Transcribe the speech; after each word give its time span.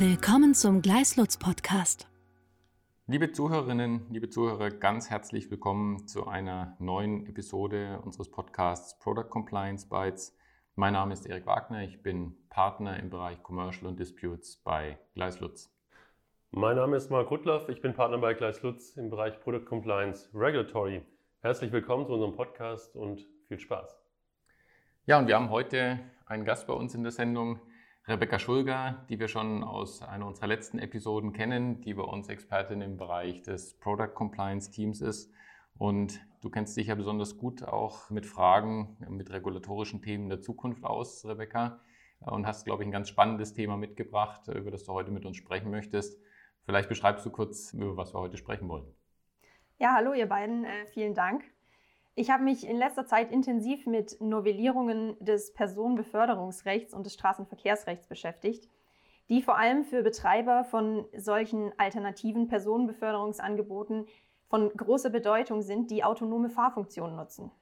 Willkommen 0.00 0.54
zum 0.54 0.80
Gleislutz 0.80 1.38
Podcast. 1.38 2.06
Liebe 3.08 3.32
Zuhörerinnen, 3.32 4.06
liebe 4.10 4.30
Zuhörer, 4.30 4.70
ganz 4.70 5.10
herzlich 5.10 5.50
willkommen 5.50 6.06
zu 6.06 6.28
einer 6.28 6.76
neuen 6.78 7.26
Episode 7.26 8.00
unseres 8.04 8.30
Podcasts 8.30 8.96
Product 9.00 9.28
Compliance 9.28 9.88
Bytes. 9.88 10.38
Mein 10.76 10.92
Name 10.92 11.14
ist 11.14 11.26
Erik 11.26 11.46
Wagner, 11.46 11.82
ich 11.82 12.00
bin 12.00 12.36
Partner 12.48 12.96
im 13.00 13.10
Bereich 13.10 13.42
Commercial 13.42 13.88
und 13.88 13.98
Disputes 13.98 14.58
bei 14.62 15.00
Gleislutz. 15.14 15.76
Mein 16.52 16.76
Name 16.76 16.96
ist 16.96 17.10
Marc 17.10 17.28
Rudloff, 17.32 17.68
ich 17.68 17.80
bin 17.80 17.92
Partner 17.92 18.18
bei 18.18 18.34
Gleislutz 18.34 18.96
im 18.96 19.10
Bereich 19.10 19.40
Product 19.40 19.64
Compliance 19.64 20.30
Regulatory. 20.32 21.02
Herzlich 21.40 21.72
willkommen 21.72 22.06
zu 22.06 22.12
unserem 22.12 22.36
Podcast 22.36 22.94
und 22.94 23.26
viel 23.48 23.58
Spaß. 23.58 24.00
Ja, 25.06 25.18
und 25.18 25.26
wir 25.26 25.34
haben 25.34 25.50
heute 25.50 25.98
einen 26.24 26.44
Gast 26.44 26.68
bei 26.68 26.74
uns 26.74 26.94
in 26.94 27.02
der 27.02 27.10
Sendung, 27.10 27.58
Rebecca 28.08 28.38
Schulger, 28.38 29.04
die 29.10 29.20
wir 29.20 29.28
schon 29.28 29.62
aus 29.62 30.00
einer 30.00 30.26
unserer 30.26 30.46
letzten 30.46 30.78
Episoden 30.78 31.34
kennen, 31.34 31.82
die 31.82 31.92
bei 31.92 32.02
uns 32.02 32.30
Expertin 32.30 32.80
im 32.80 32.96
Bereich 32.96 33.42
des 33.42 33.78
Product 33.78 34.14
Compliance 34.14 34.70
Teams 34.70 35.02
ist. 35.02 35.30
Und 35.76 36.18
du 36.40 36.48
kennst 36.48 36.74
dich 36.78 36.86
ja 36.86 36.94
besonders 36.94 37.36
gut 37.36 37.62
auch 37.62 38.08
mit 38.08 38.24
Fragen, 38.24 38.96
mit 39.10 39.30
regulatorischen 39.30 40.00
Themen 40.00 40.30
der 40.30 40.40
Zukunft 40.40 40.84
aus, 40.84 41.26
Rebecca, 41.26 41.82
und 42.20 42.46
hast, 42.46 42.64
glaube 42.64 42.82
ich, 42.82 42.88
ein 42.88 42.92
ganz 42.92 43.10
spannendes 43.10 43.52
Thema 43.52 43.76
mitgebracht, 43.76 44.48
über 44.48 44.70
das 44.70 44.84
du 44.84 44.94
heute 44.94 45.10
mit 45.10 45.26
uns 45.26 45.36
sprechen 45.36 45.70
möchtest. 45.70 46.18
Vielleicht 46.64 46.88
beschreibst 46.88 47.26
du 47.26 47.30
kurz, 47.30 47.74
über 47.74 47.98
was 47.98 48.14
wir 48.14 48.20
heute 48.20 48.38
sprechen 48.38 48.70
wollen. 48.70 48.86
Ja, 49.76 49.92
hallo 49.94 50.14
ihr 50.14 50.26
beiden, 50.26 50.64
äh, 50.64 50.86
vielen 50.94 51.12
Dank. 51.12 51.44
Ich 52.20 52.30
habe 52.30 52.42
mich 52.42 52.66
in 52.66 52.76
letzter 52.76 53.06
Zeit 53.06 53.30
intensiv 53.30 53.86
mit 53.86 54.20
Novellierungen 54.20 55.16
des 55.20 55.54
Personenbeförderungsrechts 55.54 56.92
und 56.92 57.06
des 57.06 57.14
Straßenverkehrsrechts 57.14 58.08
beschäftigt, 58.08 58.68
die 59.28 59.40
vor 59.40 59.56
allem 59.56 59.84
für 59.84 60.02
Betreiber 60.02 60.64
von 60.64 61.06
solchen 61.16 61.72
alternativen 61.78 62.48
Personenbeförderungsangeboten 62.48 64.06
von 64.48 64.68
großer 64.70 65.10
Bedeutung 65.10 65.62
sind, 65.62 65.92
die 65.92 66.02
autonome 66.02 66.50
Fahrfunktionen 66.50 67.14
nutzen. 67.14 67.52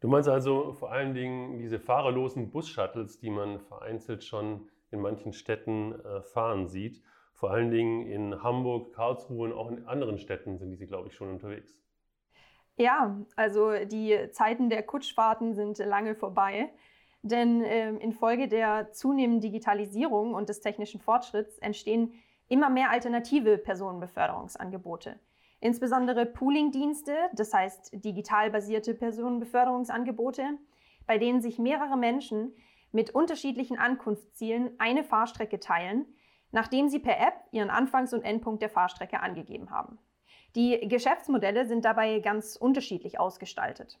Du 0.00 0.08
meinst 0.08 0.30
also 0.30 0.72
vor 0.72 0.90
allen 0.90 1.12
Dingen 1.12 1.58
diese 1.58 1.78
fahrerlosen 1.78 2.50
Bus-Shuttles, 2.50 3.18
die 3.18 3.28
man 3.28 3.60
vereinzelt 3.60 4.24
schon 4.24 4.70
in 4.90 5.02
manchen 5.02 5.34
Städten 5.34 5.92
äh, 6.00 6.22
fahren 6.22 6.66
sieht. 6.66 7.02
Vor 7.34 7.50
allen 7.50 7.70
Dingen 7.70 8.06
in 8.06 8.42
Hamburg, 8.42 8.94
Karlsruhe 8.94 9.48
und 9.48 9.52
auch 9.52 9.70
in 9.70 9.84
anderen 9.84 10.16
Städten 10.16 10.56
sind 10.56 10.70
diese, 10.70 10.86
glaube 10.86 11.08
ich, 11.08 11.14
schon 11.14 11.28
unterwegs. 11.28 11.78
Ja, 12.78 13.16
also 13.34 13.72
die 13.84 14.16
Zeiten 14.30 14.70
der 14.70 14.84
Kutschfahrten 14.84 15.54
sind 15.54 15.78
lange 15.78 16.14
vorbei. 16.14 16.70
Denn 17.22 17.62
äh, 17.62 17.90
infolge 17.90 18.46
der 18.46 18.92
zunehmenden 18.92 19.40
Digitalisierung 19.40 20.34
und 20.34 20.48
des 20.48 20.60
technischen 20.60 21.00
Fortschritts 21.00 21.58
entstehen 21.58 22.14
immer 22.46 22.70
mehr 22.70 22.90
alternative 22.90 23.58
Personenbeförderungsangebote. 23.58 25.18
Insbesondere 25.60 26.24
Pooling-Dienste, 26.24 27.12
das 27.34 27.52
heißt 27.52 28.04
digital 28.04 28.50
basierte 28.50 28.94
Personenbeförderungsangebote, 28.94 30.44
bei 31.08 31.18
denen 31.18 31.42
sich 31.42 31.58
mehrere 31.58 31.96
Menschen 31.96 32.54
mit 32.92 33.10
unterschiedlichen 33.10 33.78
Ankunftszielen 33.78 34.70
eine 34.78 35.02
Fahrstrecke 35.02 35.58
teilen, 35.58 36.06
nachdem 36.52 36.88
sie 36.88 37.00
per 37.00 37.18
App 37.18 37.34
ihren 37.50 37.70
Anfangs- 37.70 38.14
und 38.14 38.22
Endpunkt 38.22 38.62
der 38.62 38.70
Fahrstrecke 38.70 39.20
angegeben 39.20 39.70
haben. 39.70 39.98
Die 40.58 40.88
Geschäftsmodelle 40.88 41.66
sind 41.66 41.84
dabei 41.84 42.18
ganz 42.18 42.56
unterschiedlich 42.56 43.20
ausgestaltet. 43.20 44.00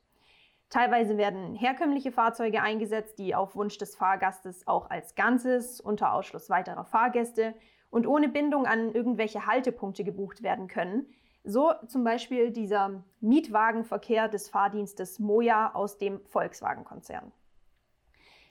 Teilweise 0.70 1.16
werden 1.16 1.54
herkömmliche 1.54 2.10
Fahrzeuge 2.10 2.60
eingesetzt, 2.62 3.20
die 3.20 3.36
auf 3.36 3.54
Wunsch 3.54 3.78
des 3.78 3.94
Fahrgastes 3.94 4.66
auch 4.66 4.90
als 4.90 5.14
Ganzes 5.14 5.80
unter 5.80 6.12
Ausschluss 6.12 6.50
weiterer 6.50 6.84
Fahrgäste 6.84 7.54
und 7.90 8.08
ohne 8.08 8.28
Bindung 8.28 8.66
an 8.66 8.92
irgendwelche 8.92 9.46
Haltepunkte 9.46 10.02
gebucht 10.02 10.42
werden 10.42 10.66
können. 10.66 11.06
So 11.44 11.74
zum 11.86 12.02
Beispiel 12.02 12.50
dieser 12.50 13.04
Mietwagenverkehr 13.20 14.26
des 14.26 14.48
Fahrdienstes 14.48 15.20
Moja 15.20 15.72
aus 15.76 15.96
dem 15.96 16.26
Volkswagen-Konzern. 16.26 17.30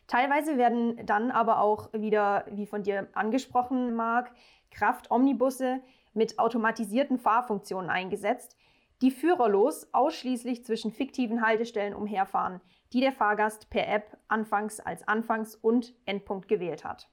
Teilweise 0.07 0.57
werden 0.57 1.05
dann 1.05 1.29
aber 1.29 1.59
auch 1.59 1.91
wieder, 1.91 2.45
wie 2.51 2.67
von 2.67 2.83
dir 2.83 3.09
angesprochen, 3.11 3.95
Marc, 3.95 4.31
Kraft-Omnibusse 4.71 5.81
mit 6.17 6.39
automatisierten 6.39 7.17
Fahrfunktionen 7.17 7.89
eingesetzt, 7.89 8.57
die 9.01 9.11
führerlos 9.11 9.87
ausschließlich 9.93 10.65
zwischen 10.65 10.91
fiktiven 10.91 11.45
Haltestellen 11.45 11.93
umherfahren, 11.93 12.59
die 12.93 12.99
der 12.99 13.11
Fahrgast 13.11 13.69
per 13.69 13.87
App 13.87 14.17
anfangs 14.27 14.79
als 14.79 15.07
Anfangs- 15.07 15.55
und 15.55 15.93
Endpunkt 16.05 16.47
gewählt 16.47 16.83
hat. 16.83 17.09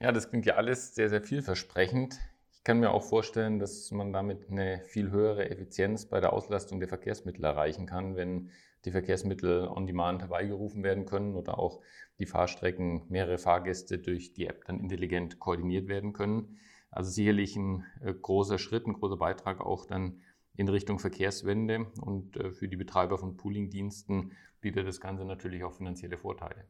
Ja, 0.00 0.12
das 0.12 0.30
klingt 0.30 0.46
ja 0.46 0.54
alles 0.54 0.94
sehr, 0.94 1.08
sehr 1.08 1.22
vielversprechend. 1.22 2.18
Ich 2.52 2.64
kann 2.64 2.80
mir 2.80 2.90
auch 2.90 3.02
vorstellen, 3.02 3.58
dass 3.58 3.90
man 3.90 4.12
damit 4.12 4.50
eine 4.50 4.80
viel 4.86 5.10
höhere 5.10 5.50
Effizienz 5.50 6.06
bei 6.06 6.20
der 6.20 6.32
Auslastung 6.32 6.80
der 6.80 6.88
Verkehrsmittel 6.88 7.44
erreichen 7.44 7.86
kann, 7.86 8.16
wenn 8.16 8.50
die 8.86 8.90
Verkehrsmittel 8.90 9.68
on 9.68 9.86
demand 9.86 10.22
herbeigerufen 10.22 10.82
werden 10.82 11.04
können 11.06 11.34
oder 11.34 11.58
auch 11.58 11.80
die 12.18 12.26
Fahrstrecken 12.26 13.02
mehrere 13.08 13.38
Fahrgäste 13.38 13.98
durch 13.98 14.32
die 14.32 14.46
App 14.46 14.64
dann 14.64 14.80
intelligent 14.80 15.38
koordiniert 15.38 15.88
werden 15.88 16.12
können. 16.12 16.58
Also 16.94 17.10
sicherlich 17.10 17.56
ein 17.56 17.84
äh, 18.02 18.14
großer 18.14 18.56
Schritt, 18.56 18.86
ein 18.86 18.92
großer 18.92 19.16
Beitrag 19.16 19.60
auch 19.60 19.84
dann 19.84 20.22
in 20.56 20.68
Richtung 20.68 21.00
Verkehrswende. 21.00 21.86
Und 22.00 22.36
äh, 22.36 22.52
für 22.52 22.68
die 22.68 22.76
Betreiber 22.76 23.18
von 23.18 23.36
Poolingdiensten 23.36 24.32
bietet 24.60 24.86
das 24.86 25.00
Ganze 25.00 25.24
natürlich 25.24 25.64
auch 25.64 25.72
finanzielle 25.72 26.16
Vorteile. 26.16 26.68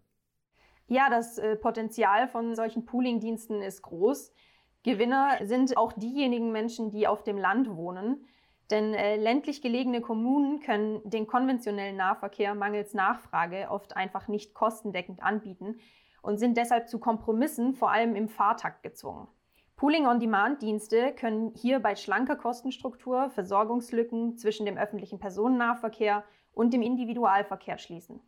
Ja, 0.86 1.10
das 1.10 1.36
äh, 1.36 1.56
Potenzial 1.56 2.26
von 2.28 2.54
solchen 2.54 2.86
Poolingdiensten 2.86 3.60
ist 3.60 3.82
groß. 3.82 4.32
Gewinner 4.82 5.38
sind 5.42 5.76
auch 5.76 5.92
diejenigen 5.92 6.52
Menschen, 6.52 6.90
die 6.90 7.06
auf 7.06 7.22
dem 7.22 7.36
Land 7.36 7.76
wohnen. 7.76 8.26
Denn 8.70 8.92
ländlich 8.92 9.60
gelegene 9.60 10.00
Kommunen 10.00 10.60
können 10.60 11.02
den 11.04 11.26
konventionellen 11.26 11.96
Nahverkehr 11.96 12.54
mangels 12.54 12.94
Nachfrage 12.94 13.68
oft 13.68 13.94
einfach 13.94 14.26
nicht 14.26 14.54
kostendeckend 14.54 15.22
anbieten 15.22 15.80
und 16.22 16.38
sind 16.38 16.56
deshalb 16.56 16.88
zu 16.88 16.98
Kompromissen 16.98 17.74
vor 17.74 17.90
allem 17.90 18.16
im 18.16 18.30
Fahrtakt 18.30 18.82
gezwungen. 18.82 19.28
Pooling-on-Demand-Dienste 19.84 21.12
können 21.12 21.52
hier 21.54 21.78
bei 21.78 21.94
schlanker 21.94 22.36
Kostenstruktur 22.36 23.28
Versorgungslücken 23.28 24.38
zwischen 24.38 24.64
dem 24.64 24.78
öffentlichen 24.78 25.18
Personennahverkehr 25.18 26.24
und 26.54 26.72
dem 26.72 26.80
Individualverkehr 26.80 27.76
schließen. 27.76 28.18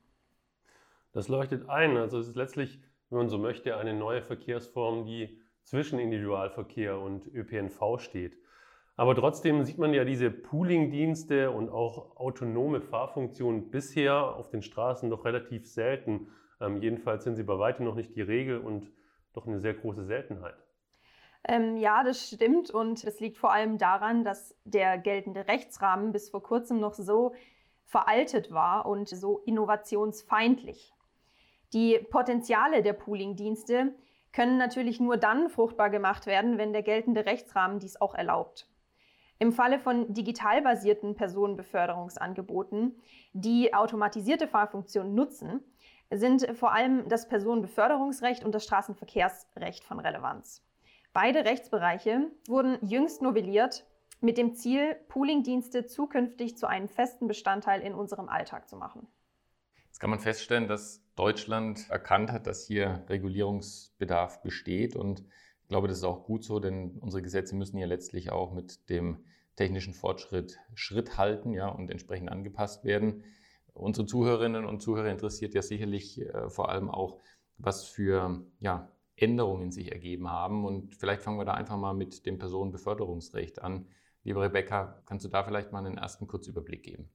Das 1.15 1.29
leuchtet 1.29 1.67
ein. 1.71 1.97
Also 1.97 2.19
es 2.19 2.29
ist 2.29 2.37
letztlich, 2.37 2.79
wenn 3.09 3.21
man 3.21 3.29
so 3.31 3.39
möchte, 3.39 3.79
eine 3.79 3.95
neue 3.95 4.21
Verkehrsform, 4.21 5.07
die 5.07 5.41
zwischen 5.63 5.99
Individualverkehr 5.99 7.01
und 7.01 7.27
ÖPNV 7.35 8.01
steht. 8.01 8.37
Aber 8.97 9.15
trotzdem 9.15 9.65
sieht 9.65 9.79
man 9.79 9.95
ja 9.95 10.05
diese 10.05 10.31
Pooling-Dienste 10.31 11.51
und 11.53 11.71
auch 11.71 12.19
autonome 12.19 12.83
Fahrfunktionen 12.83 13.71
bisher 13.71 14.37
auf 14.37 14.51
den 14.51 14.61
Straßen 14.61 15.09
doch 15.09 15.25
relativ 15.25 15.67
selten. 15.67 16.29
Ähm, 16.61 16.83
jedenfalls 16.83 17.25
sind 17.25 17.37
sie 17.37 17.45
bei 17.45 17.59
weitem 17.59 17.87
noch 17.87 17.95
nicht 17.95 18.15
die 18.15 18.21
Regel 18.21 18.59
und 18.59 18.93
doch 19.33 19.47
eine 19.47 19.59
sehr 19.59 19.73
große 19.73 20.05
Seltenheit. 20.05 20.66
Ähm, 21.49 21.77
ja, 21.77 22.03
das 22.03 22.29
stimmt 22.29 22.71
und 22.71 23.05
es 23.05 23.21
liegt 23.21 23.39
vor 23.39 23.53
allem 23.53 23.79
daran, 23.79 24.25
dass 24.25 24.57
der 24.65 24.99
geltende 24.99 25.47
Rechtsrahmen 25.47 26.13
bis 26.13 26.29
vor 26.29 26.43
kurzem 26.43 26.81
noch 26.81 26.95
so 26.95 27.35
veraltet 27.85 28.51
war 28.51 28.87
und 28.87 29.09
so 29.09 29.39
innovationsfeindlich. 29.47 30.93
Die 31.73 31.99
Potenziale 32.11 32.83
der 32.83 32.95
Pooling-Dienste 32.95 33.95
können 34.33 34.59
natürlich 34.59 34.99
nur 34.99 35.17
dann 35.17 35.49
fruchtbar 35.49 35.89
gemacht 35.89 36.27
werden, 36.27 36.59
wenn 36.59 36.73
der 36.73 36.83
geltende 36.83 37.27
Rechtsrahmen 37.27 37.79
dies 37.79 38.01
auch 38.01 38.15
erlaubt. 38.15 38.69
Im 39.39 39.53
Falle 39.53 39.79
von 39.79 40.13
digital 40.13 40.63
basierten 40.63 41.15
Personenbeförderungsangeboten, 41.15 43.01
die 43.35 43.73
automatisierte 43.73 44.49
Fahrfunktionen 44.49 45.15
nutzen, 45.15 45.63
sind 46.11 46.47
vor 46.57 46.73
allem 46.73 47.09
das 47.09 47.29
Personenbeförderungsrecht 47.29 48.45
und 48.45 48.55
das 48.55 48.65
Straßenverkehrsrecht 48.65 49.85
von 49.85 50.01
Relevanz. 50.01 50.66
Beide 51.17 51.47
Rechtsbereiche 51.47 52.31
wurden 52.47 52.77
jüngst 52.87 53.23
novelliert 53.23 53.87
mit 54.21 54.37
dem 54.37 54.55
Ziel, 54.55 54.97
Poolingdienste 55.09 55.87
zukünftig 55.87 56.59
zu 56.59 56.67
einem 56.67 56.89
festen 56.89 57.27
Bestandteil 57.27 57.81
in 57.81 57.95
unserem 57.95 58.29
Alltag 58.29 58.69
zu 58.69 58.77
machen. 58.77 59.07
Jetzt 59.87 59.99
kann 59.99 60.11
man 60.11 60.19
feststellen, 60.19 60.69
dass 60.69 61.03
Deutschland 61.15 61.89
erkannt 61.89 62.31
hat, 62.33 62.47
dass 62.47 62.67
hier 62.67 63.07
Regulierungsbedarf 63.09 64.43
besteht 64.43 64.95
und 64.95 65.21
ich 65.63 65.69
glaube, 65.69 65.89
das 65.89 65.97
ist 65.97 66.05
auch 66.05 66.27
gut 66.27 66.45
so, 66.45 66.61
denn 66.61 66.99
unsere 67.01 67.23
Gesetze 67.23 67.57
müssen 67.57 67.79
ja 67.79 67.87
letztlich 67.87 68.31
auch 68.31 68.53
mit 68.53 68.91
dem 68.91 69.25
technischen 69.57 69.95
Fortschritt 69.95 70.59
Schritt 70.75 71.17
halten 71.17 71.55
ja, 71.55 71.69
und 71.69 71.91
entsprechend 71.91 72.31
angepasst 72.31 72.85
werden. 72.85 73.25
Unsere 73.73 74.07
Zuhörerinnen 74.07 74.67
und 74.67 74.83
Zuhörer 74.83 75.09
interessiert 75.09 75.55
ja 75.55 75.63
sicherlich 75.63 76.21
äh, 76.21 76.51
vor 76.51 76.69
allem 76.69 76.91
auch, 76.91 77.17
was 77.57 77.87
für 77.87 78.45
ja, 78.61 78.93
Änderungen 79.17 79.73
sich 79.73 79.93
ergeben 79.93 80.31
haben. 80.31 80.65
Und 80.65 80.95
vielleicht 80.95 81.23
fangen 81.23 81.39
wir 81.39 81.45
da 81.45 81.55
einfach 81.55 81.77
mal 81.77 81.95
mit 81.95 82.27
dem 82.27 82.39
Personenbeförderungsrecht 82.39 83.63
an. 83.63 83.87
Liebe 84.25 84.41
Rebecca, 84.41 85.03
kannst 85.07 85.25
du 85.25 85.29
da 85.29 85.45
vielleicht 85.45 85.73
mal 85.73 85.85
einen 85.85 85.99
ersten 85.99 86.27
Kurzüberblick 86.27 86.83
geben? 86.83 87.09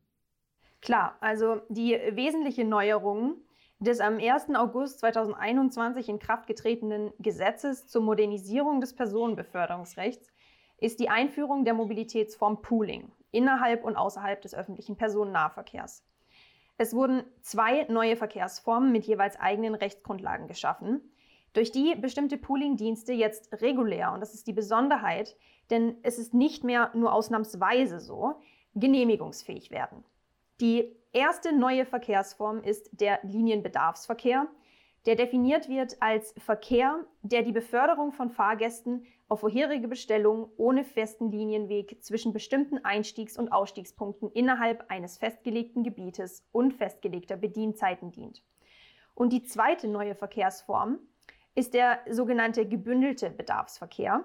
Klar, 0.82 1.16
also 1.20 1.62
die 1.70 1.92
wesentliche 1.92 2.66
Neuerung, 2.66 3.36
des 3.82 4.00
am 4.00 4.20
1. 4.20 4.54
August 4.56 5.00
2021 5.00 6.08
in 6.08 6.20
Kraft 6.20 6.46
getretenen 6.46 7.12
Gesetzes 7.18 7.88
zur 7.88 8.04
Modernisierung 8.04 8.80
des 8.80 8.94
Personenbeförderungsrechts 8.96 10.32
ist 10.78 11.00
die 11.00 11.10
Einführung 11.10 11.66
der 11.66 11.74
Mobilitätsform 11.74 12.62
Pooling 12.62 13.12
innerhalb 13.32 13.84
und 13.84 13.96
außerhalb 13.96 14.40
des 14.40 14.54
öffentlichen 14.54 14.98
Personennahverkehrs. 14.98 16.04
Es 16.78 16.94
wurden 16.94 17.24
zwei 17.42 17.86
neue 17.86 18.16
Verkehrsformen 18.16 18.92
mit 18.92 19.06
jeweils 19.06 19.40
eigenen 19.40 19.74
Rechtsgrundlagen 19.74 20.48
geschaffen, 20.48 21.02
durch 21.54 21.72
die 21.72 21.96
bestimmte 21.96 22.38
Pooling-Dienste 22.38 23.14
jetzt 23.14 23.62
regulär, 23.62 24.14
und 24.14 24.22
das 24.22 24.34
ist 24.34 24.48
die 24.48 24.54
Besonderheit, 24.54 25.36
denn 25.70 25.98
es 26.04 26.18
ist 26.18 26.34
nicht 26.34 26.64
mehr 26.64 26.92
nur 26.94 27.14
ausnahmsweise 27.14 28.00
so, 28.00 28.36
genehmigungsfähig 28.76 29.72
werden. 29.72 30.04
Die 30.60 30.96
erste 31.12 31.54
neue 31.54 31.86
Verkehrsform 31.86 32.64
ist 32.64 32.90
der 32.94 33.20
Linienbedarfsverkehr, 33.24 34.48
der 35.06 35.16
definiert 35.16 35.68
wird 35.68 35.98
als 36.00 36.34
Verkehr, 36.38 37.00
der 37.24 37.42
die 37.42 37.52
Beförderung 37.52 38.12
von 38.12 38.30
Fahrgästen 38.30 39.06
auf 39.28 39.40
vorherige 39.40 39.88
Bestellung 39.88 40.52
ohne 40.58 40.84
festen 40.84 41.32
Linienweg 41.32 42.04
zwischen 42.04 42.34
bestimmten 42.34 42.84
Einstiegs- 42.86 43.38
und 43.38 43.52
Ausstiegspunkten 43.52 44.30
innerhalb 44.32 44.92
eines 44.92 45.18
festgelegten 45.18 45.84
Gebietes 45.84 46.46
und 46.52 46.74
festgelegter 46.74 47.38
Bedienzeiten 47.38 48.12
dient. 48.12 48.44
Und 49.16 49.34
die 49.34 49.44
zweite 49.44 49.88
neue 49.88 50.16
Verkehrsform 50.16 51.00
ist 51.56 51.74
der 51.74 52.00
sogenannte 52.10 52.68
gebündelte 52.68 53.30
Bedarfsverkehr, 53.30 54.24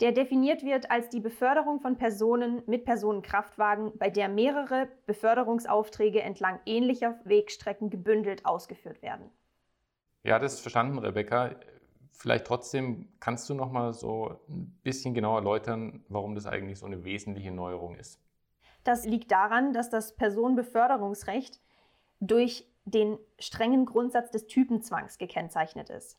der 0.00 0.12
definiert 0.12 0.64
wird 0.64 0.90
als 0.90 1.08
die 1.08 1.20
Beförderung 1.20 1.80
von 1.80 1.96
Personen 1.96 2.62
mit 2.66 2.84
Personenkraftwagen, 2.84 3.96
bei 3.96 4.10
der 4.10 4.28
mehrere 4.28 4.88
Beförderungsaufträge 5.06 6.20
entlang 6.20 6.58
ähnlicher 6.66 7.20
Wegstrecken 7.24 7.90
gebündelt 7.90 8.44
ausgeführt 8.44 9.02
werden. 9.02 9.30
Ja, 10.24 10.38
das 10.38 10.54
ist 10.54 10.60
verstanden, 10.60 10.98
Rebecca. 10.98 11.54
Vielleicht 12.12 12.46
trotzdem 12.46 13.08
kannst 13.20 13.48
du 13.50 13.54
noch 13.54 13.70
mal 13.70 13.92
so 13.92 14.40
ein 14.48 14.78
bisschen 14.82 15.14
genauer 15.14 15.38
erläutern, 15.38 16.04
warum 16.08 16.34
das 16.34 16.46
eigentlich 16.46 16.78
so 16.78 16.86
eine 16.86 17.04
wesentliche 17.04 17.50
Neuerung 17.50 17.96
ist. 17.96 18.20
Das 18.84 19.04
liegt 19.04 19.30
daran, 19.32 19.72
dass 19.72 19.90
das 19.90 20.16
Personenbeförderungsrecht 20.16 21.60
durch 22.20 22.66
den 22.84 23.18
strengen 23.38 23.86
Grundsatz 23.86 24.30
des 24.30 24.46
Typenzwangs 24.46 25.18
gekennzeichnet 25.18 25.90
ist. 25.90 26.18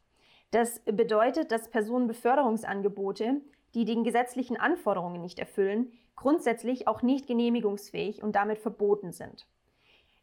Das 0.52 0.80
bedeutet, 0.86 1.52
dass 1.52 1.70
Personenbeförderungsangebote, 1.70 3.42
die 3.74 3.86
den 3.86 4.04
gesetzlichen 4.04 4.58
Anforderungen 4.58 5.22
nicht 5.22 5.40
erfüllen, 5.40 5.92
grundsätzlich 6.16 6.88
auch 6.88 7.02
nicht 7.02 7.28
genehmigungsfähig 7.28 8.24
und 8.24 8.36
damit 8.36 8.60
verboten 8.60 9.12
sind. 9.12 9.48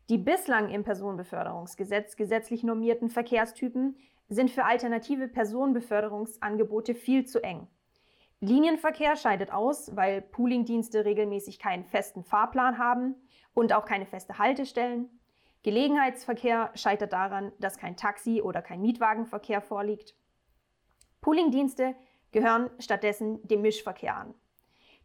Die 0.08 0.18
bislang 0.18 0.70
im 0.70 0.84
Personenbeförderungsgesetz 0.84 2.16
gesetzlich 2.16 2.64
normierten 2.64 3.10
Verkehrstypen 3.10 3.96
sind 4.28 4.50
für 4.50 4.64
alternative 4.64 5.28
Personenbeförderungsangebote 5.28 6.94
viel 6.94 7.26
zu 7.26 7.42
eng. 7.42 7.68
Linienverkehr 8.40 9.16
scheidet 9.16 9.52
aus, 9.52 9.94
weil 9.94 10.20
Poolingdienste 10.20 11.04
regelmäßig 11.04 11.58
keinen 11.58 11.84
festen 11.84 12.24
Fahrplan 12.24 12.78
haben 12.78 13.14
und 13.54 13.72
auch 13.72 13.84
keine 13.84 14.06
feste 14.06 14.38
Haltestellen. 14.38 15.08
Gelegenheitsverkehr 15.62 16.70
scheitert 16.74 17.12
daran, 17.12 17.52
dass 17.60 17.78
kein 17.78 17.96
Taxi- 17.96 18.42
oder 18.42 18.62
kein 18.62 18.80
Mietwagenverkehr 18.80 19.60
vorliegt. 19.60 20.16
Poolingdienste 21.20 21.94
gehören 22.32 22.70
stattdessen 22.80 23.46
dem 23.46 23.62
Mischverkehr 23.62 24.16
an, 24.16 24.34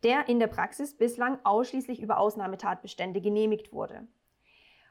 der 0.03 0.29
in 0.29 0.39
der 0.39 0.47
Praxis 0.47 0.97
bislang 0.97 1.37
ausschließlich 1.43 2.01
über 2.01 2.19
Ausnahmetatbestände 2.19 3.21
genehmigt 3.21 3.71
wurde. 3.71 4.07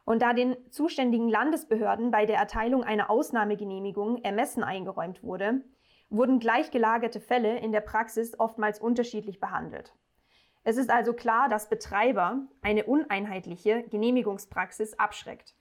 Und 0.04 0.22
da 0.22 0.32
den 0.32 0.56
zuständigen 0.70 1.28
Landesbehörden 1.28 2.12
bei 2.12 2.26
der 2.26 2.36
Erteilung 2.36 2.84
einer 2.84 3.10
Ausnahmegenehmigung 3.10 4.22
Ermessen 4.22 4.62
eingeräumt 4.62 5.24
wurde, 5.24 5.64
wurden 6.10 6.38
gleichgelagerte 6.38 7.20
Fälle 7.20 7.58
in 7.58 7.72
der 7.72 7.80
Praxis 7.80 8.38
oftmals 8.38 8.78
unterschiedlich 8.78 9.40
behandelt. 9.40 9.92
Es 10.68 10.78
ist 10.78 10.90
also 10.90 11.12
klar, 11.12 11.48
dass 11.48 11.68
Betreiber 11.68 12.40
eine 12.60 12.86
uneinheitliche 12.86 13.84
Genehmigungspraxis 13.88 14.98
abschreckt. 14.98 15.54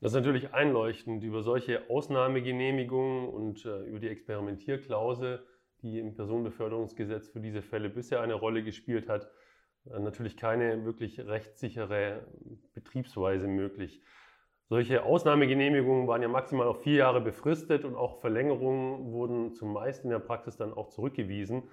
Das 0.00 0.12
ist 0.12 0.14
natürlich 0.14 0.54
einleuchtend 0.54 1.24
über 1.24 1.42
solche 1.42 1.90
Ausnahmegenehmigungen 1.90 3.28
und 3.28 3.66
äh, 3.66 3.80
über 3.86 3.98
die 3.98 4.06
Experimentierklausel, 4.06 5.44
die 5.82 5.98
im 5.98 6.14
Personenbeförderungsgesetz 6.14 7.30
für 7.30 7.40
diese 7.40 7.60
Fälle 7.60 7.90
bisher 7.90 8.20
eine 8.20 8.34
Rolle 8.34 8.62
gespielt 8.62 9.08
hat, 9.08 9.28
äh, 9.86 9.98
natürlich 9.98 10.36
keine 10.36 10.84
wirklich 10.84 11.18
rechtssichere 11.18 12.24
Betriebsweise 12.72 13.48
möglich. 13.48 14.00
Solche 14.68 15.02
Ausnahmegenehmigungen 15.02 16.06
waren 16.06 16.22
ja 16.22 16.28
maximal 16.28 16.68
auf 16.68 16.84
vier 16.84 16.98
Jahre 16.98 17.20
befristet 17.20 17.84
und 17.84 17.96
auch 17.96 18.20
Verlängerungen 18.20 19.10
wurden 19.10 19.54
zumeist 19.54 20.04
in 20.04 20.10
der 20.10 20.20
Praxis 20.20 20.56
dann 20.56 20.72
auch 20.72 20.90
zurückgewiesen, 20.90 21.64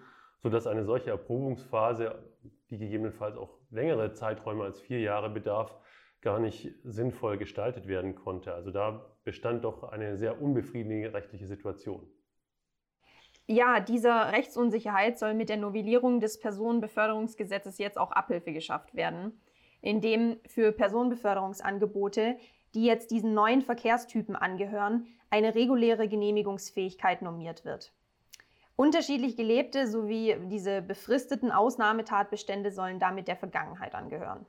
sodass 0.41 0.65
eine 0.65 0.85
solche 0.85 1.11
Erprobungsphase, 1.11 2.30
die 2.71 2.77
gegebenenfalls 2.77 3.37
auch 3.37 3.59
längere 3.69 4.13
Zeiträume 4.13 4.63
als 4.63 4.79
vier 4.79 4.99
Jahre 4.99 5.29
bedarf, 5.29 5.75
gar 6.21 6.39
nicht 6.39 6.73
sinnvoll 6.83 7.37
gestaltet 7.37 7.87
werden 7.87 8.15
konnte. 8.15 8.53
Also 8.53 8.71
da 8.71 9.05
bestand 9.23 9.65
doch 9.65 9.83
eine 9.83 10.17
sehr 10.17 10.41
unbefriedigende 10.41 11.13
rechtliche 11.13 11.47
Situation. 11.47 12.07
Ja, 13.47 13.79
dieser 13.79 14.31
Rechtsunsicherheit 14.31 15.19
soll 15.19 15.33
mit 15.33 15.49
der 15.49 15.57
Novellierung 15.57 16.19
des 16.19 16.39
Personenbeförderungsgesetzes 16.39 17.79
jetzt 17.79 17.97
auch 17.97 18.11
Abhilfe 18.11 18.53
geschafft 18.53 18.95
werden, 18.95 19.41
indem 19.81 20.39
für 20.45 20.71
Personenbeförderungsangebote, 20.71 22.37
die 22.73 22.85
jetzt 22.85 23.11
diesen 23.11 23.33
neuen 23.33 23.61
Verkehrstypen 23.61 24.35
angehören, 24.35 25.07
eine 25.29 25.55
reguläre 25.55 26.07
Genehmigungsfähigkeit 26.07 27.21
normiert 27.21 27.65
wird. 27.65 27.93
Unterschiedlich 28.81 29.37
gelebte 29.37 29.85
sowie 29.87 30.35
diese 30.47 30.81
befristeten 30.81 31.51
Ausnahmetatbestände 31.51 32.71
sollen 32.71 32.99
damit 32.99 33.27
der 33.27 33.35
Vergangenheit 33.35 33.93
angehören. 33.93 34.43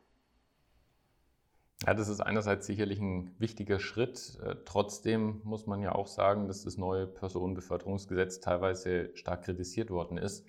Ja, 1.84 1.92
das 1.92 2.08
ist 2.08 2.22
einerseits 2.22 2.66
sicherlich 2.66 2.98
ein 2.98 3.38
wichtiger 3.38 3.78
Schritt. 3.78 4.38
Äh, 4.42 4.54
trotzdem 4.64 5.42
muss 5.44 5.66
man 5.66 5.82
ja 5.82 5.94
auch 5.94 6.06
sagen, 6.06 6.48
dass 6.48 6.64
das 6.64 6.78
neue 6.78 7.06
Personenbeförderungsgesetz 7.06 8.40
teilweise 8.40 9.14
stark 9.16 9.44
kritisiert 9.44 9.90
worden 9.90 10.16
ist. 10.16 10.46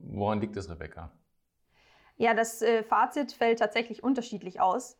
Woran 0.00 0.40
liegt 0.40 0.56
das, 0.56 0.68
Rebecca? 0.68 1.12
Ja, 2.16 2.34
das 2.34 2.62
äh, 2.62 2.82
Fazit 2.82 3.30
fällt 3.30 3.60
tatsächlich 3.60 4.02
unterschiedlich 4.02 4.60
aus. 4.60 4.98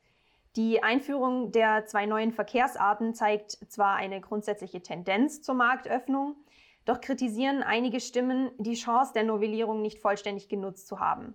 Die 0.54 0.84
Einführung 0.84 1.50
der 1.50 1.86
zwei 1.86 2.06
neuen 2.06 2.30
Verkehrsarten 2.30 3.12
zeigt 3.12 3.50
zwar 3.50 3.96
eine 3.96 4.20
grundsätzliche 4.20 4.82
Tendenz 4.82 5.42
zur 5.42 5.56
Marktöffnung, 5.56 6.36
doch 6.84 7.00
kritisieren 7.00 7.62
einige 7.62 8.00
Stimmen, 8.00 8.50
die 8.58 8.74
Chance 8.74 9.12
der 9.14 9.24
Novellierung 9.24 9.82
nicht 9.82 9.98
vollständig 9.98 10.48
genutzt 10.48 10.86
zu 10.86 11.00
haben. 11.00 11.34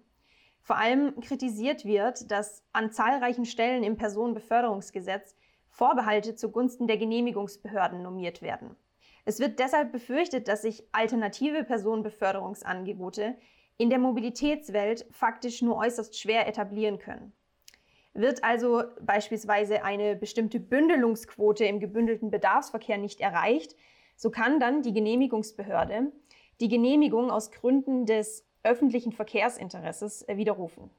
Vor 0.61 0.77
allem 0.77 1.19
kritisiert 1.21 1.85
wird, 1.85 2.29
dass 2.29 2.63
an 2.73 2.91
zahlreichen 2.91 3.45
Stellen 3.45 3.83
im 3.83 3.97
Personenbeförderungsgesetz 3.97 5.35
Vorbehalte 5.69 6.35
zugunsten 6.35 6.87
der 6.87 6.97
Genehmigungsbehörden 6.97 8.03
normiert 8.03 8.41
werden. 8.41 8.75
Es 9.25 9.39
wird 9.39 9.59
deshalb 9.59 9.91
befürchtet, 9.91 10.47
dass 10.47 10.63
sich 10.63 10.83
alternative 10.91 11.63
Personenbeförderungsangebote 11.63 13.35
in 13.77 13.89
der 13.89 13.99
Mobilitätswelt 13.99 15.05
faktisch 15.11 15.61
nur 15.61 15.77
äußerst 15.77 16.19
schwer 16.19 16.47
etablieren 16.47 16.99
können. 16.99 17.31
Wird 18.13 18.43
also 18.43 18.83
beispielsweise 19.01 19.83
eine 19.83 20.15
bestimmte 20.15 20.59
Bündelungsquote 20.59 21.63
im 21.65 21.79
gebündelten 21.79 22.31
Bedarfsverkehr 22.31 22.97
nicht 22.97 23.21
erreicht, 23.21 23.75
so 24.19 24.29
kann 24.29 24.59
dann 24.59 24.81
die 24.81 24.91
Genehmigungsbehörde 24.91 26.11
die 26.59 26.67
Genehmigung 26.67 27.31
aus 27.31 27.51
Gründen 27.51 28.05
des 28.05 28.45
öffentlichen 28.63 29.13
Verkehrsinteresses 29.13 30.25
widerrufen. 30.27 30.89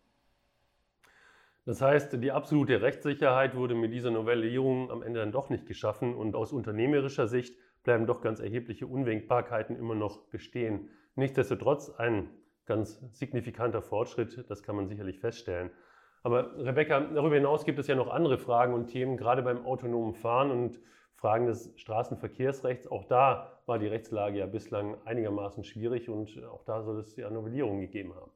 Das 1.66 1.82
heißt, 1.82 2.14
die 2.22 2.32
absolute 2.32 2.80
Rechtssicherheit 2.80 3.54
wurde 3.54 3.74
mit 3.74 3.92
dieser 3.92 4.10
Novellierung 4.10 4.90
am 4.90 5.02
Ende 5.02 5.20
dann 5.20 5.32
doch 5.32 5.50
nicht 5.50 5.66
geschaffen 5.66 6.14
und 6.14 6.34
aus 6.34 6.54
unternehmerischer 6.54 7.28
Sicht 7.28 7.54
bleiben 7.82 8.06
doch 8.06 8.22
ganz 8.22 8.40
erhebliche 8.40 8.86
Unwägbarkeiten 8.86 9.76
immer 9.76 9.94
noch 9.94 10.22
bestehen. 10.28 10.88
Nichtsdestotrotz 11.14 11.90
ein 11.90 12.30
ganz 12.64 13.00
signifikanter 13.12 13.82
Fortschritt, 13.82 14.46
das 14.48 14.62
kann 14.62 14.76
man 14.76 14.88
sicherlich 14.88 15.20
feststellen. 15.20 15.70
Aber 16.22 16.56
Rebecca, 16.56 17.00
darüber 17.00 17.34
hinaus 17.34 17.66
gibt 17.66 17.78
es 17.78 17.86
ja 17.86 17.94
noch 17.94 18.08
andere 18.08 18.38
Fragen 18.38 18.72
und 18.72 18.86
Themen, 18.86 19.18
gerade 19.18 19.42
beim 19.42 19.66
autonomen 19.66 20.14
Fahren 20.14 20.50
und 20.50 20.80
Fragen 21.20 21.46
des 21.46 21.70
Straßenverkehrsrechts. 21.76 22.90
Auch 22.90 23.04
da 23.04 23.60
war 23.66 23.78
die 23.78 23.86
Rechtslage 23.86 24.38
ja 24.38 24.46
bislang 24.46 24.96
einigermaßen 25.04 25.64
schwierig 25.64 26.08
und 26.08 26.42
auch 26.44 26.64
da 26.64 26.82
soll 26.82 26.98
es 26.98 27.14
ja 27.16 27.28
Novellierungen 27.28 27.80
gegeben 27.82 28.14
haben. 28.14 28.30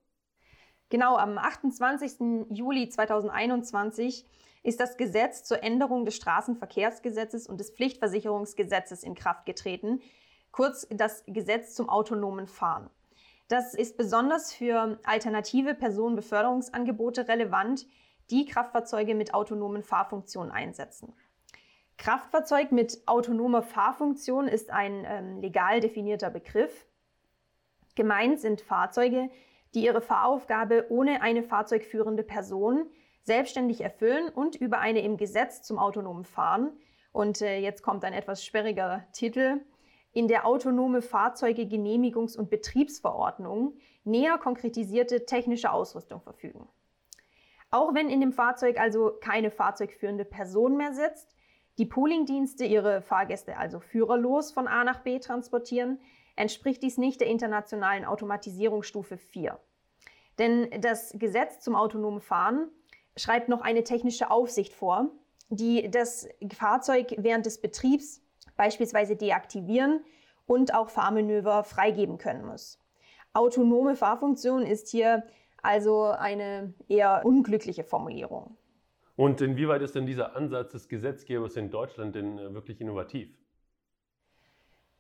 Genau, 0.91 1.17
am 1.17 1.39
28. 1.39 2.47
Juli 2.51 2.91
2021 2.91 4.27
ist 4.63 4.81
das 4.81 4.99
Gesetz 4.99 5.45
zur 5.45 5.63
Änderung 5.63 6.05
des 6.05 6.15
Straßenverkehrsgesetzes 6.17 7.47
und 7.47 7.59
des 7.59 7.71
Pflichtversicherungsgesetzes 7.71 9.03
in 9.03 9.15
Kraft 9.15 9.47
getreten, 9.47 10.03
kurz 10.53 10.87
das 10.91 11.25
Gesetz 11.27 11.75
zum 11.75 11.89
autonomen 11.89 12.47
Fahren. 12.47 12.91
Das 13.49 13.73
ist 13.73 13.97
besonders 13.97 14.53
für 14.53 14.99
alternative 15.05 15.75
Personenbeförderungsangebote 15.75 17.29
relevant, 17.29 17.87
die 18.31 18.45
Kraftfahrzeuge 18.45 19.15
mit 19.15 19.33
autonomen 19.33 19.83
Fahrfunktionen 19.83 20.53
einsetzen. 20.53 21.15
Kraftfahrzeug 22.05 22.71
mit 22.71 23.01
autonomer 23.07 23.63
Fahrfunktion 23.63 24.47
ist 24.47 24.71
ein 24.71 25.07
ähm, 25.09 25.41
legal 25.41 25.81
definierter 25.81 26.29
Begriff. 26.29 26.87
Gemeint 27.95 28.41
sind 28.41 28.61
Fahrzeuge, 28.61 29.31
die 29.73 29.87
ihre 29.87 30.03
Fahraufgabe 30.03 30.85
ohne 30.91 31.23
eine 31.23 31.43
fahrzeugführende 31.43 32.23
Person 32.23 32.91
selbstständig 33.23 33.81
erfüllen 33.81 34.29
und 34.29 34.55
über 34.55 34.81
eine 34.81 35.01
im 35.01 35.17
Gesetz 35.17 35.63
zum 35.63 35.79
autonomen 35.79 36.25
Fahren, 36.25 36.77
und 37.13 37.41
äh, 37.41 37.57
jetzt 37.57 37.83
kommt 37.83 38.05
ein 38.05 38.13
etwas 38.13 38.45
sperriger 38.45 39.07
Titel, 39.13 39.63
in 40.13 40.29
der 40.29 40.47
Autonome 40.47 41.01
Fahrzeuge 41.01 41.63
Genehmigungs- 41.63 42.37
und 42.37 42.51
Betriebsverordnung 42.51 43.79
näher 44.05 44.37
konkretisierte 44.37 45.25
technische 45.25 45.73
Ausrüstung 45.73 46.21
verfügen. 46.21 46.69
Auch 47.71 47.95
wenn 47.95 48.11
in 48.11 48.21
dem 48.21 48.35
Fahrzeug 48.35 48.79
also 48.79 49.17
keine 49.23 49.51
fahrzeugführende 49.51 50.27
Person 50.27 50.77
mehr 50.77 50.93
sitzt, 50.93 51.35
die 51.79 51.87
Poolingdienste 51.87 52.65
ihre 52.65 53.03
Fahrgäste 53.03 53.57
also 53.57 53.81
führerlos 53.81 54.53
von 54.53 54.69
A 54.69 54.85
nach 54.85 55.01
B 55.01 55.19
transportieren, 55.19 55.99
entspricht 56.37 56.83
dies 56.83 56.99
nicht 56.99 57.21
der 57.21 57.29
internationalen 57.29 58.05
Automatisierungsstufe 58.05 59.17
4. 59.17 59.59
Denn 60.39 60.69
das 60.81 61.15
Gesetz 61.17 61.61
zum 61.61 61.75
autonomen 61.75 62.21
Fahren 62.21 62.69
schreibt 63.17 63.49
noch 63.49 63.61
eine 63.61 63.85
technische 63.85 64.31
Aufsicht 64.31 64.73
vor, 64.73 65.11
die 65.49 65.91
das 65.91 66.29
Fahrzeug 66.53 67.15
während 67.19 67.47
des 67.47 67.61
Betriebs 67.61 68.23
beispielsweise 68.57 69.17
deaktivieren 69.17 70.05
und 70.47 70.75
auch 70.75 70.91
Fahrmanöver 70.91 71.65
freigeben 71.65 72.19
können 72.19 72.45
muss. 72.45 72.79
Autonome 73.33 73.97
Fahrfunktion 73.97 74.63
ist 74.63 74.89
hier 74.89 75.25
also 75.63 76.05
eine 76.05 76.75
eher 76.89 77.23
unglückliche 77.25 77.85
Formulierung. 77.85 78.57
Und 79.17 79.41
inwieweit 79.41 79.83
ist 79.83 79.95
denn 79.95 80.07
dieser 80.07 80.35
Ansatz 80.35 80.73
des 80.73 80.89
Gesetzgebers 80.89 81.57
in 81.57 81.71
Deutschland 81.71 82.15
denn 82.15 82.39
äh, 82.39 82.53
wirklich 82.53 82.81
innovativ? 82.81 83.29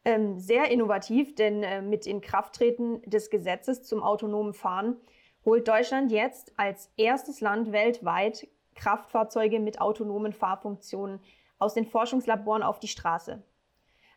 Ähm, 0.04 0.38
sehr 0.38 0.71
innovativ, 0.71 1.35
denn 1.35 1.62
äh, 1.62 1.83
mit 1.83 2.06
Inkrafttreten 2.06 3.02
des 3.02 3.30
Gesetzes 3.30 3.83
zum 3.83 4.02
autonomen 4.02 4.52
Fahren 4.52 4.97
holt 5.44 5.66
Deutschland 5.66 6.12
jetzt 6.12 6.52
als 6.56 6.90
erstes 6.97 7.40
Land 7.40 7.73
weltweit 7.73 8.47
Kraftfahrzeuge 8.75 9.61
mit 9.61 9.80
autonomen 9.80 10.33
Fahrfunktionen 10.33 11.21
aus 11.59 11.75
den 11.75 11.87
Forschungslaboren 11.87 12.62
auf 12.62 12.78
die 12.78 12.88
Straße. 12.88 13.42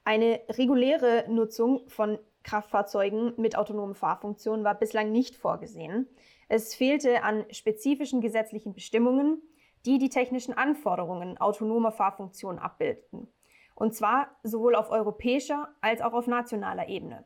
Eine 0.03 0.41
reguläre 0.49 1.25
Nutzung 1.27 1.87
von 1.87 2.17
Kraftfahrzeugen 2.43 3.33
mit 3.37 3.57
autonomen 3.57 3.95
Fahrfunktionen 3.95 4.63
war 4.63 4.75
bislang 4.75 5.11
nicht 5.11 5.35
vorgesehen. 5.35 6.07
Es 6.47 6.73
fehlte 6.75 7.23
an 7.23 7.45
spezifischen 7.51 8.21
gesetzlichen 8.21 8.73
Bestimmungen, 8.73 9.41
die 9.87 9.97
die 9.99 10.09
technischen 10.09 10.53
Anforderungen 10.53 11.37
autonomer 11.37 11.93
Fahrfunktionen 11.93 12.59
abbildeten. 12.59 13.29
Und 13.73 13.95
zwar 13.95 14.27
sowohl 14.43 14.75
auf 14.75 14.91
europäischer 14.91 15.69
als 15.79 16.01
auch 16.01 16.11
auf 16.11 16.27
nationaler 16.27 16.89
Ebene. 16.89 17.23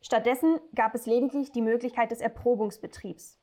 Stattdessen 0.00 0.58
gab 0.74 0.94
es 0.94 1.04
lediglich 1.04 1.52
die 1.52 1.60
Möglichkeit 1.60 2.10
des 2.10 2.22
Erprobungsbetriebs, 2.22 3.38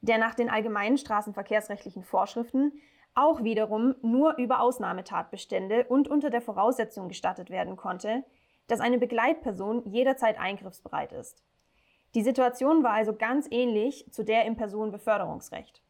der 0.00 0.18
nach 0.18 0.34
den 0.34 0.50
allgemeinen 0.50 0.98
straßenverkehrsrechtlichen 0.98 2.02
Vorschriften 2.02 2.72
auch 3.14 3.44
wiederum 3.44 3.94
nur 4.02 4.36
über 4.36 4.60
Ausnahmetatbestände 4.60 5.84
und 5.84 6.08
unter 6.08 6.30
der 6.30 6.42
Voraussetzung 6.42 7.08
gestattet 7.08 7.50
werden 7.50 7.76
konnte, 7.76 8.24
dass 8.66 8.80
eine 8.80 8.98
Begleitperson 8.98 9.84
jederzeit 9.86 10.40
eingriffsbereit 10.40 11.12
ist. 11.12 11.44
Die 12.16 12.22
Situation 12.22 12.82
war 12.82 12.92
also 12.92 13.14
ganz 13.14 13.46
ähnlich 13.48 14.10
zu 14.10 14.24
der 14.24 14.44
im 14.44 14.56
Personenbeförderungsrecht. 14.56 15.82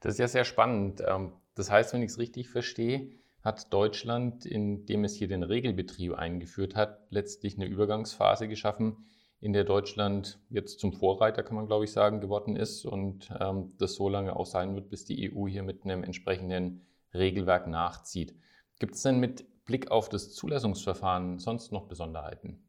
Das 0.00 0.14
ist 0.14 0.18
ja 0.18 0.28
sehr 0.28 0.44
spannend. 0.44 1.02
Ähm, 1.06 1.32
das 1.54 1.70
heißt, 1.70 1.92
wenn 1.92 2.02
ich 2.02 2.10
es 2.10 2.18
richtig 2.18 2.48
verstehe, 2.48 3.10
hat 3.42 3.72
Deutschland, 3.72 4.46
indem 4.46 5.04
es 5.04 5.14
hier 5.14 5.28
den 5.28 5.42
Regelbetrieb 5.42 6.14
eingeführt 6.14 6.76
hat, 6.76 7.06
letztlich 7.10 7.56
eine 7.56 7.66
Übergangsphase 7.66 8.48
geschaffen, 8.48 9.04
in 9.40 9.52
der 9.52 9.64
Deutschland 9.64 10.40
jetzt 10.50 10.80
zum 10.80 10.92
Vorreiter, 10.92 11.42
kann 11.42 11.54
man 11.54 11.66
glaube 11.66 11.84
ich 11.84 11.92
sagen, 11.92 12.20
geworden 12.20 12.56
ist 12.56 12.84
und 12.84 13.30
ähm, 13.38 13.72
das 13.78 13.94
so 13.94 14.08
lange 14.08 14.34
auch 14.34 14.46
sein 14.46 14.74
wird, 14.74 14.90
bis 14.90 15.04
die 15.04 15.32
EU 15.32 15.46
hier 15.46 15.62
mit 15.62 15.84
einem 15.84 16.02
entsprechenden 16.02 16.86
Regelwerk 17.14 17.68
nachzieht. 17.68 18.34
Gibt 18.80 18.96
es 18.96 19.02
denn 19.02 19.20
mit 19.20 19.64
Blick 19.64 19.90
auf 19.90 20.08
das 20.08 20.34
Zulassungsverfahren 20.34 21.38
sonst 21.38 21.72
noch 21.72 21.86
Besonderheiten? 21.86 22.62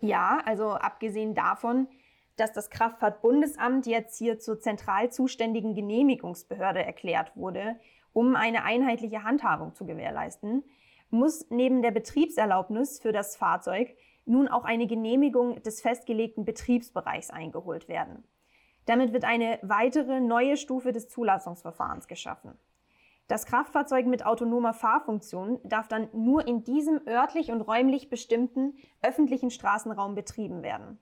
Ja, 0.00 0.40
also 0.44 0.70
abgesehen 0.72 1.34
davon, 1.34 1.88
dass 2.38 2.52
das 2.52 2.70
Kraftfahrtbundesamt 2.70 3.86
jetzt 3.86 4.16
hier 4.16 4.38
zur 4.38 4.60
zentral 4.60 5.10
zuständigen 5.10 5.74
Genehmigungsbehörde 5.74 6.84
erklärt 6.84 7.36
wurde, 7.36 7.76
um 8.12 8.36
eine 8.36 8.64
einheitliche 8.64 9.24
Handhabung 9.24 9.74
zu 9.74 9.84
gewährleisten, 9.84 10.64
muss 11.10 11.46
neben 11.50 11.82
der 11.82 11.90
Betriebserlaubnis 11.90 13.00
für 13.00 13.12
das 13.12 13.36
Fahrzeug 13.36 13.96
nun 14.24 14.48
auch 14.48 14.64
eine 14.64 14.86
Genehmigung 14.86 15.62
des 15.62 15.80
festgelegten 15.80 16.44
Betriebsbereichs 16.44 17.30
eingeholt 17.30 17.88
werden. 17.88 18.24
Damit 18.84 19.12
wird 19.12 19.24
eine 19.24 19.58
weitere 19.62 20.20
neue 20.20 20.56
Stufe 20.56 20.92
des 20.92 21.08
Zulassungsverfahrens 21.08 22.08
geschaffen. 22.08 22.58
Das 23.26 23.44
Kraftfahrzeug 23.44 24.06
mit 24.06 24.24
autonomer 24.24 24.72
Fahrfunktion 24.72 25.60
darf 25.62 25.88
dann 25.88 26.08
nur 26.14 26.46
in 26.46 26.64
diesem 26.64 27.06
örtlich 27.06 27.50
und 27.50 27.60
räumlich 27.60 28.08
bestimmten 28.08 28.76
öffentlichen 29.02 29.50
Straßenraum 29.50 30.14
betrieben 30.14 30.62
werden. 30.62 30.98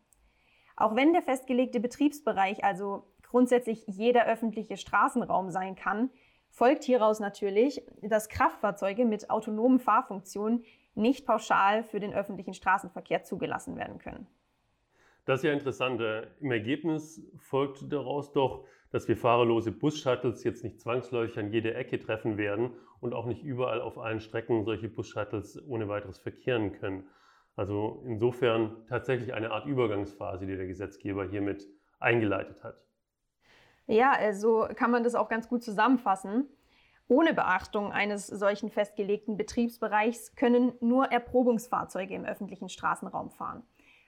Auch 0.77 0.95
wenn 0.95 1.13
der 1.13 1.23
festgelegte 1.23 1.81
Betriebsbereich 1.81 2.63
also 2.63 3.05
grundsätzlich 3.23 3.85
jeder 3.87 4.27
öffentliche 4.27 4.77
Straßenraum 4.77 5.51
sein 5.51 5.75
kann, 5.75 6.11
folgt 6.51 6.85
hieraus 6.85 7.19
natürlich, 7.19 7.83
dass 8.03 8.29
Kraftfahrzeuge 8.29 9.05
mit 9.05 9.31
autonomen 9.31 9.79
Fahrfunktionen 9.79 10.65
nicht 10.95 11.27
pauschal 11.27 11.83
für 11.83 12.01
den 12.01 12.15
öffentlichen 12.15 12.55
Straßenverkehr 12.55 13.25
zugelassen 13.25 13.77
werden 13.77 13.99
können. 13.99 14.27
Das 15.27 15.41
ist 15.41 15.45
ja 15.45 15.53
interessant. 15.53 16.01
Äh, 16.01 16.29
Im 16.41 16.53
Ergebnis 16.53 17.21
folgt 17.39 17.93
daraus 17.93 18.33
doch, 18.33 18.65
dass 18.91 19.09
wir 19.09 19.17
fahrerlose 19.17 19.73
Bus-Shuttles 19.73 20.45
jetzt 20.45 20.63
nicht 20.63 20.81
zwangsläufig 20.81 21.39
an 21.39 21.53
jede 21.53 21.75
Ecke 21.75 21.99
treffen 21.99 22.39
werden 22.39 22.71
und 23.01 23.13
auch 23.13 23.27
nicht 23.27 23.43
überall 23.43 23.81
auf 23.81 23.99
allen 23.99 24.21
Strecken 24.21 24.65
solche 24.65 24.89
Bus-Shuttles 24.89 25.63
ohne 25.69 25.89
weiteres 25.89 26.19
verkehren 26.19 26.73
können. 26.73 27.09
Also 27.57 28.03
insofern 28.07 28.87
tatsächlich 28.87 29.33
eine 29.35 29.51
Art 29.51 29.67
Übergangsphase, 29.67 30.47
die 30.47 30.57
der 30.57 30.67
Gesetzgeber 30.67 31.27
hiermit 31.27 31.67
eingeleitet 31.99 32.63
hat. 32.63 32.77
Ja, 33.87 34.15
so 34.33 34.63
also 34.63 34.75
kann 34.75 34.91
man 34.91 35.05
das 35.05 35.15
auch 35.15 35.29
ganz 35.29 35.49
gut 35.49 35.63
zusammenfassen. 35.63 36.49
Ohne 37.09 37.33
Beachtung 37.33 37.93
eines 37.93 38.27
solchen 38.27 38.69
festgelegten 38.69 39.37
Betriebsbereichs 39.37 40.35
können 40.35 40.73
nur 40.81 41.07
Erprobungsfahrzeuge 41.07 42.15
im 42.15 42.25
öffentlichen 42.25 42.69
Straßenraum 42.69 43.31
fahren. 43.31 43.63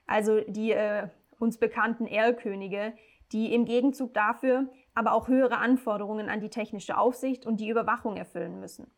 Also 0.05 0.41
die 0.41 0.71
äh, 0.71 1.07
uns 1.39 1.57
bekannten 1.57 2.05
Erlkönige, 2.05 2.93
die 3.31 3.53
im 3.53 3.65
Gegenzug 3.65 4.13
dafür 4.13 4.67
aber 4.93 5.13
auch 5.13 5.29
höhere 5.29 5.57
Anforderungen 5.57 6.29
an 6.29 6.41
die 6.41 6.49
technische 6.49 6.97
Aufsicht 6.97 7.45
und 7.45 7.61
die 7.61 7.69
Überwachung 7.69 8.17
erfüllen 8.17 8.59
müssen. 8.59 8.91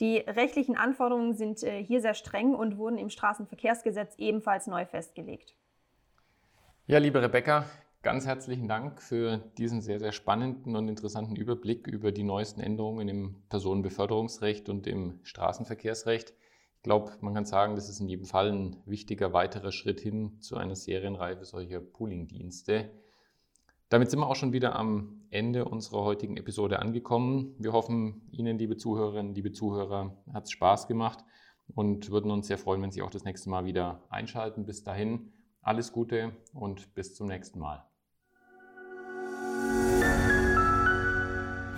Die 0.00 0.18
rechtlichen 0.18 0.76
Anforderungen 0.76 1.34
sind 1.34 1.62
äh, 1.62 1.82
hier 1.82 2.00
sehr 2.00 2.14
streng 2.14 2.54
und 2.54 2.76
wurden 2.76 2.98
im 2.98 3.10
Straßenverkehrsgesetz 3.10 4.16
ebenfalls 4.18 4.66
neu 4.66 4.84
festgelegt. 4.84 5.54
Ja, 6.86 6.98
liebe 6.98 7.20
Rebecca, 7.22 7.64
Ganz 8.06 8.24
herzlichen 8.24 8.68
Dank 8.68 9.02
für 9.02 9.38
diesen 9.58 9.80
sehr, 9.80 9.98
sehr 9.98 10.12
spannenden 10.12 10.76
und 10.76 10.86
interessanten 10.86 11.34
Überblick 11.34 11.88
über 11.88 12.12
die 12.12 12.22
neuesten 12.22 12.60
Änderungen 12.60 13.08
im 13.08 13.42
Personenbeförderungsrecht 13.48 14.68
und 14.68 14.86
im 14.86 15.18
Straßenverkehrsrecht. 15.24 16.32
Ich 16.76 16.82
glaube, 16.84 17.10
man 17.20 17.34
kann 17.34 17.46
sagen, 17.46 17.74
das 17.74 17.88
ist 17.88 17.98
in 17.98 18.08
jedem 18.08 18.26
Fall 18.26 18.52
ein 18.52 18.76
wichtiger 18.86 19.32
weiterer 19.32 19.72
Schritt 19.72 19.98
hin 19.98 20.40
zu 20.40 20.56
einer 20.56 20.76
Serienreihe 20.76 21.44
solcher 21.44 21.80
Pooling-Dienste. 21.80 22.90
Damit 23.88 24.10
sind 24.10 24.18
wir 24.18 24.26
auch 24.26 24.36
schon 24.36 24.52
wieder 24.52 24.74
am 24.74 25.22
Ende 25.30 25.64
unserer 25.64 26.02
heutigen 26.02 26.36
Episode 26.36 26.80
angekommen. 26.80 27.54
Wir 27.58 27.72
hoffen, 27.72 28.28
Ihnen, 28.32 28.58
liebe 28.58 28.76
Zuhörerinnen, 28.76 29.34
liebe 29.34 29.52
Zuhörer, 29.52 30.16
hat 30.32 30.44
es 30.44 30.50
Spaß 30.50 30.88
gemacht 30.88 31.20
und 31.68 32.10
würden 32.10 32.32
uns 32.32 32.48
sehr 32.48 32.58
freuen, 32.58 32.82
wenn 32.82 32.90
Sie 32.90 33.02
auch 33.02 33.10
das 33.10 33.24
nächste 33.24 33.48
Mal 33.48 33.64
wieder 33.64 34.02
einschalten. 34.08 34.66
Bis 34.66 34.82
dahin, 34.82 35.32
alles 35.62 35.92
Gute 35.92 36.32
und 36.52 36.94
bis 36.94 37.14
zum 37.14 37.28
nächsten 37.28 37.60
Mal. 37.60 37.84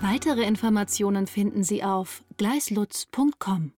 Weitere 0.01 0.43
Informationen 0.43 1.27
finden 1.27 1.63
Sie 1.63 1.83
auf 1.83 2.23
gleislutz.com. 2.37 3.73